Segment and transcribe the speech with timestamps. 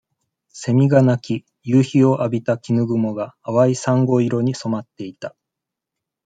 [0.47, 5.35] セミが鳴き、夕日をあびた絹雲が、淡いさんご色に染まっていた。